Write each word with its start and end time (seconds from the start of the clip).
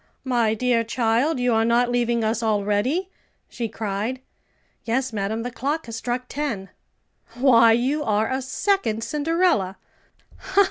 "My 0.23 0.55
dear 0.55 0.83
child, 0.83 1.39
you 1.39 1.53
are 1.53 1.63
not 1.63 1.91
leaving 1.91 2.23
us 2.23 2.41
already?" 2.41 3.09
she 3.47 3.69
cried. 3.69 4.19
"Yes, 4.83 5.13
madam; 5.13 5.43
the 5.43 5.51
clock 5.51 5.85
has 5.85 5.95
struck 5.95 6.25
ten." 6.27 6.69
"Why, 7.35 7.73
you 7.73 8.03
are 8.03 8.27
a 8.31 8.41
second 8.41 9.03
Cinderella." 9.03 9.77